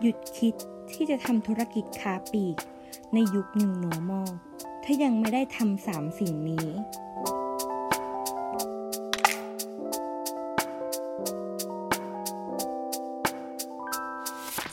[0.00, 0.54] หยุดคิด
[0.92, 2.56] ที่จะทำธุรกิจค้าปลีก
[3.14, 4.28] ในยุค New Normal
[4.84, 6.68] ถ้ายังไม่ได้ทำสามสิ่งนี้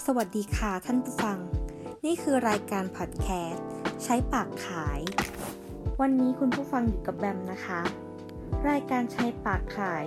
[0.06, 1.40] สวัสดีค่ะท่านผู้ฟัง
[2.06, 3.66] นี่คือรายการพอดแคสต์
[4.04, 5.00] ใช้ปากขาย
[6.02, 7.82] วันนี้คุณผู้ฟังอยู่กับแบมนะคะ
[8.68, 10.06] รายการใช้ปากขาย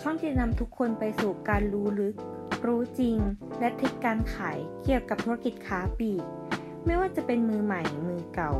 [0.00, 2.14] ช่องที่จะนำทุกคนไปสู่การรู้ลึก
[2.66, 3.16] รู้จริง
[3.60, 6.24] และเทริคการขายเกี่ยวกับธุรกิจค้าปลีก
[6.86, 8.52] ไม่ว่าจะเป็นมือใหม่มือเก่า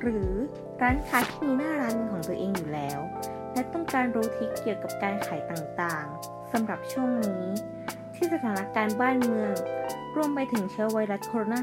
[0.00, 0.30] หรือ
[0.82, 3.00] ร้านค้าที่มีหน้าร้านของตัวเองอยู่แล้ว
[3.52, 7.44] และต้องการรู้ทริคเกี่ยวกับการขายต่างๆสำหรับช่วงนี้
[8.14, 9.54] ที่สถานการณ์บ้านเมือง
[10.16, 11.60] รวมไปถึงเชื้อไวรัสโคโรนา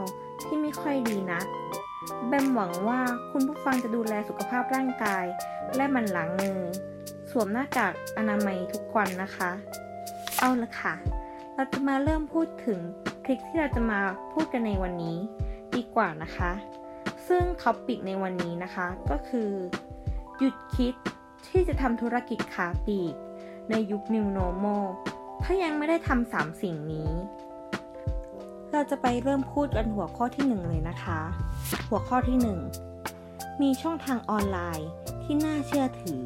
[0.00, 1.40] 19 ที่ไม่ค่อยดีนะ
[2.28, 5.24] แบมหวังว่าคุณผู้ฟังจะดูแลสุขภาพร่างกาย
[5.76, 6.60] และมันหล้างมือ
[7.30, 9.50] สวมหน้ากากอนามัยทุกวันนะคะ
[10.38, 10.94] เอาละค่ะ
[11.54, 12.80] เราจะมาเริ่มพูดถึง
[13.24, 14.00] ทริคที่เราจะมา
[14.32, 15.16] พูดกันในวันนี้
[15.76, 16.50] ดีกว่านะคะ
[17.28, 19.50] ซึ่งท็อปปิกในวันนี้นะคะก็คือ
[20.38, 20.94] หยุดคิด
[21.48, 23.14] ที่จะทำธุรกิจขาปีก
[23.70, 24.84] ในยุค New Normal
[25.42, 27.10] ถ้ายังไม่ได้ทำสามสิ่งนี้
[28.78, 31.20] เราจะไปเริ่มพูดกันหัวข้อที่หนึ่งเลยนะคะ
[31.88, 32.58] หัวข้อที่หนึ่ง
[33.62, 34.88] มีช่องทางออนไลน์
[35.22, 36.22] ที่น่าเชื่อถือ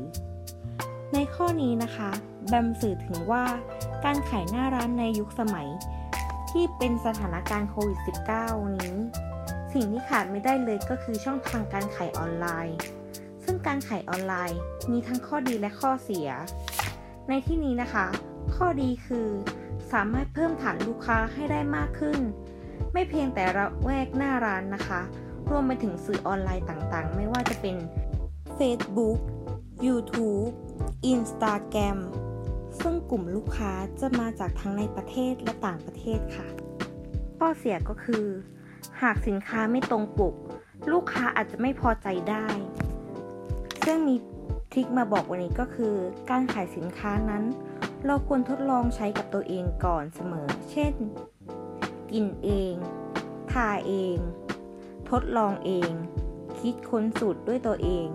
[1.13, 2.11] ในข้อนี้นะคะ
[2.49, 3.45] แบมสื่อถึงว่า
[4.05, 5.69] การขายหน้าร้านในยุคสมัย
[6.51, 7.99] ที่เป็นสถานการณ์โควิด
[8.39, 8.97] -19 นี้
[9.73, 12.77] สิ่งที่ขาดไม่ได้เลยก็คือช่องทางการขายออนไลน์
[13.45, 14.59] ซึ่งการขายออนไลน์
[14.91, 16.29] มีทั้งข้อดีและข้อเสีย
[17.29, 18.07] ในที่นี้นะคะ
[18.55, 19.29] ข้อดีคือ
[19.93, 22.21] สามารถเพิ่มฐานลูกค้าให้ได้มากขึ้น
[22.93, 25.01] ไม่เพียงแต่ระแวกหน้าร้านนะคะ
[25.51, 27.77] รวมไปถึงสื่อออนไลน์ต่างๆ ไม่ว่าจะเป็น
[28.59, 29.19] Facebook
[29.87, 30.53] YouTube
[31.13, 31.99] Instagram
[32.81, 36.49] ซึ่งกลุ่มลูกค้าจะมาจากทั้งในประเทศและต่างประเทศค่ะ
[37.39, 38.25] ข้อเสียก็คือ
[39.03, 40.35] หากสินค้าไม่ตรงปก
[40.93, 42.47] ลูกค้าอาจจะไม่พอใจได้
[43.85, 44.17] ซึ่งมี
[44.73, 45.95] ทริคมาบอกวันนี้ก็คือ
[46.31, 47.45] การขายสินค้านั้น
[48.07, 50.95] เราควรทดลองใช้กับตัวเองก่อนเสมอ เช่น
[52.13, 52.75] กินเอง
[53.53, 54.19] ทาเอง
[55.11, 55.91] ทดลองเอง
[56.61, 58.07] คิดค้นสูตรด้วยตัวเอง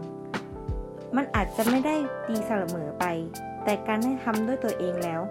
[1.15, 1.95] มันอาจจะไม่ได้
[2.27, 3.05] ดีเสมอไป
[3.63, 5.21] แต่การได้ทำด้วยตัวเองแล้ว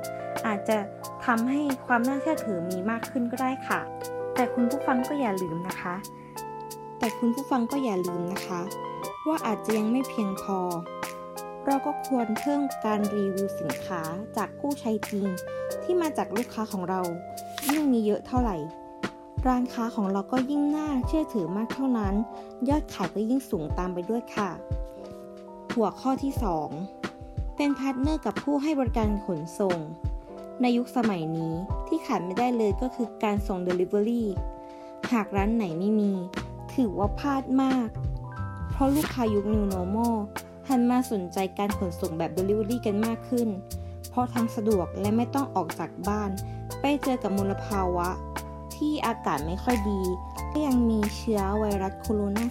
[0.46, 0.76] อาจจะ
[1.26, 3.80] ทำให้ความน่าเชื่อถือมีมากขึ้นก็ได้ค่ะ
[4.34, 5.94] แต่คุณผู้ฟังก็อย่าลืมนะคะ
[6.98, 8.60] แต่คุณผู้ฟังก็อย่าลืมนะคะ
[9.26, 10.58] ว่าอาจจะยังไม่เพียงพอ
[11.66, 14.02] เราก็ควรเพิ่มการรีวิวสินค้า
[14.36, 15.26] จากผู้ใช้จริง
[15.82, 17.00] ที่มาจากลูกค้าของเรา
[17.70, 18.56] ยิ่งมีเยอะเท่าไหร่
[19.46, 22.14] ร้านค้าของเราก็ยิ่งน่าเชื่อถือมากเท่านั้น
[22.68, 24.50] ยอดขายก็ยิ่งสูงตามไปด้วยค่ะ
[25.74, 26.32] หัวข้อที่
[26.94, 29.78] 2 เป็นพาร์ทเนอร์กับผู้ให้บริการขนส่ง
[30.60, 31.54] ในยุคสมัยนี้
[31.86, 34.24] ที่ขาดไม่ได้เลยก็คือการส่ง Delivery
[35.12, 36.12] หากร้านไหนไม่มี
[36.74, 37.88] ถือว่าพลาดมาก
[38.70, 40.16] เพราะลูกค้ายุค New Normal
[40.68, 43.48] หันมาสนใจการขนส่งแบบ Delivery กันมากขึ้น
[44.10, 46.30] เพราะทั้งสะดวกและไม่ต้องออกจากบ้าน
[46.80, 48.08] ไปเจอกับมลภาวะ
[48.76, 50.02] ที่อากาศไม่ค่อยดี
[50.52, 52.44] ก็ยังมีเชื้อไวรัสโคโรนา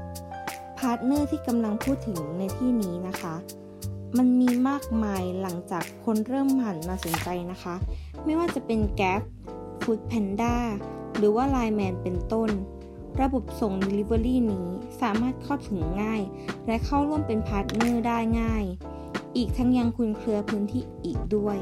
[0.00, 3.34] 19 พาร์ทเนอร์ที่กำลังพูดถึงในที่นี้นะคะ
[4.18, 7.74] มันมีมากมายหลังจากคนเริ่มหันมาสนใจนะคะ
[8.24, 9.22] ไม่ว่าจะเป็น Grab
[9.82, 10.56] Food Panda
[11.16, 12.50] หรือว่า Line Man เป็นต้น
[13.20, 14.66] ระบบส่ง Delivery นี้
[15.00, 16.22] สามารถเข้าถึงง่าย
[16.66, 18.64] และเข้าร่วมเป็นพาร์ทเนอร์ได้ง่าย
[19.36, 21.58] อีกทั้งยังครอบคลุมพื้นที่อีกด้วย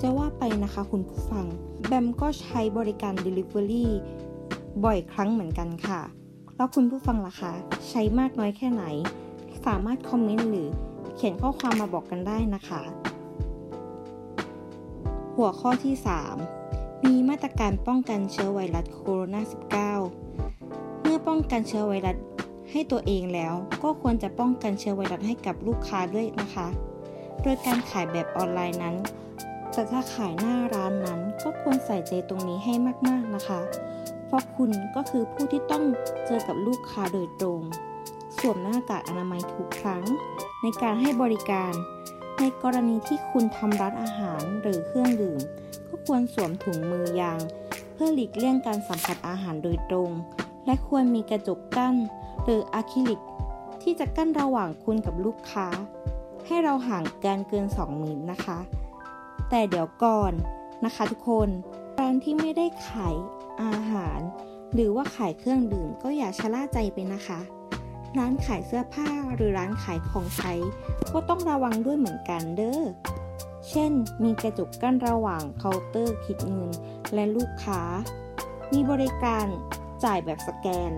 [0.00, 1.46] จะว่าไปนะคะคุณผู้ฟัง
[1.86, 3.86] แบมก็ใช้บริการ Delivery
[4.84, 6.00] บ่อยครั้งเหมือนกันค่ะ
[6.56, 7.52] แล้วคุณผู้ฟังล่ะคะ
[7.88, 8.84] ใช้มากน้อยแค่ไหน
[9.66, 10.68] สามารถคอมเมนต์หรือ
[11.16, 12.82] เขียนข้อความมาบอกกันได้นะคะ
[15.36, 16.57] หัวข้อที่ 3
[17.06, 19.40] มีมาตรการป้องกันเชื้อไวรัสโคโรนา
[20.22, 22.16] 19 เมื่อป้องกันเชื้อไวรัส
[22.70, 26.66] ให้ตัวเองแล้วก็ควรจะป้องกันเชื้อไวรัสให้กับลูกค้าด้วยนะคะ
[27.42, 28.96] โดยการขายแบบออนไลน์นั้น
[29.72, 32.74] แต่ถ้าขายหน้าร้านนั้นก็ควรใส่ใจตรงนี้ให้
[33.06, 33.60] มากๆนะคะ
[34.26, 35.84] เพราะคุณก็คือผู้ที่ต้อง
[36.26, 37.60] เจอกับลูกค้าโดยตรง
[38.38, 40.04] สวมหน้ากากอนามัยทุกครั้ง
[40.62, 41.72] ในการให้บริการ
[42.38, 45.40] ในกรณีที่คุณทำร้านอาหารหรือเครื่องดื่ม
[46.08, 47.40] ควรสวมถุงมือยาง
[47.92, 50.10] เพื่อหลีกเลี่ยงการสัมผัสอาหารโดยตรง
[50.66, 51.94] และควรมีกระจกกั้น
[52.44, 53.20] หรืออะคริลิก
[53.82, 55.66] ที่จะกั้นระหว่างคุณกับลูกค้า
[56.46, 58.58] ให้เราห่างกันเกิน 2 เมตรนะคะ
[59.50, 60.32] แต่เดี๋ยวก่อน
[60.84, 61.48] นะคะทุกคน
[61.98, 63.14] ร้านที่ไม่ได้ขาย
[63.62, 64.20] อาหาร
[64.74, 67.40] หรือว่าขายเครื่องดื่มก็อย่าชะล่าใจไปนะคะ
[68.18, 70.54] ร้านขายเสื้อผ้าหรือร้านขายของใช้
[71.12, 72.82] ก็ต้องระวังด้วยเหมือนกันเด้อ
[73.68, 73.92] เช่น
[74.22, 76.70] มีกระจกกั้นระหว่างเคาน์เตอร์คิดเงิน
[77.14, 77.82] และลูกค้า
[78.72, 79.46] มีบริการ
[80.04, 80.92] จ่ายแบบสแกน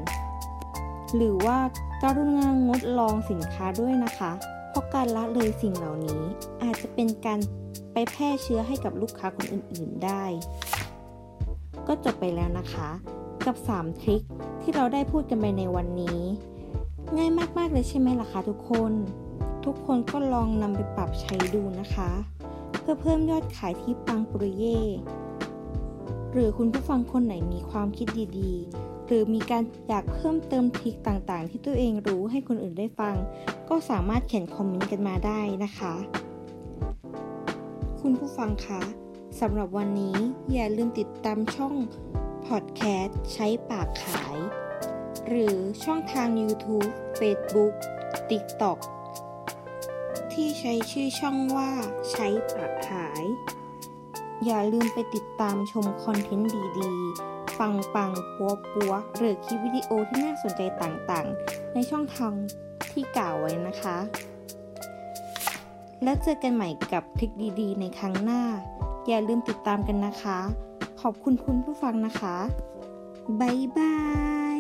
[1.17, 1.59] หรือว่า
[2.03, 4.31] การุณางดลองสินค้าด้วยนะคะ
[4.69, 6.23] เพราะการละเลยสิ่งเหล่านี้
[6.63, 7.39] อาจจะเป็นการ
[7.93, 10.25] ไปแพร่เชื้อให้กับลูกค้าคนอื่น ๆได้
[11.87, 12.89] ก็จบไปแล้วนะคะ
[13.47, 14.23] กับ 3 ทริค
[14.63, 16.21] ที่เราได้พูดกันไปในวันนี้
[17.17, 18.93] ง่ายมาก ๆ เลยใช่ไหมล่ะคะทุกคน
[19.65, 22.11] ทุกคนก็ลองนำไปปรับใช้ดูนะคะ
[22.81, 24.81] เพื่อเพิ่มยอดขายที่ปังปรุเย่
[26.33, 33.15] หรือคุณผู้ฟังคนไหนมีความคิดดีๆ หรือมีการอยากเพิ่มเติมทริคต่างๆ ที่ตัวเองรู้ให้คนอื่นได้ฟัง
[33.69, 35.95] ก็สามารถเขียนคอมเมนต์กันมาได้นะคะ
[38.01, 38.83] คุณผู้ฟังคะ
[39.41, 40.17] สำหรับวันนี้
[40.53, 41.75] อย่าลืมติดตามช่อง
[42.47, 44.37] พอดแคสต์ใช้ปากขาย
[45.29, 47.75] หรือช่องทาง YouTube Facebook
[48.31, 48.79] TikTok
[50.35, 51.71] ที่ใช้ชื่อช่องว่า
[52.11, 53.25] ใช้ปากขาย
[54.45, 62.35] อย่าลืมไปติดตามชมคอนเทนต์ดีๆปังปังปัวปัวหรือคลิปวิดีโอที่น่าสนใจต่างๆ ในช่องทาง
[62.91, 63.97] ที่กล่าวไว้นะคะ
[66.03, 67.31] แล้วเจอกันใหม่กับทริค
[67.61, 68.43] ดีๆ ในครั้งหน้า
[69.09, 70.39] อย่าลืมติดตามกันนะคะ
[71.01, 72.37] ขอบคุณคุณผู้ฟังนะคะ
[73.41, 73.97] บ๊ายบา
[74.59, 74.60] ย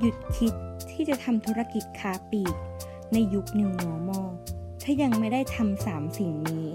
[0.00, 0.54] หยุดคิด
[0.90, 2.54] ที่จะทำธุรกิจค้าปลีก
[3.12, 4.28] ในยุค New Normal
[4.82, 6.68] ถ้ายังไม่ได้ทำสามสิ่งนี้